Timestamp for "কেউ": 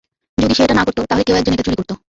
1.23-1.35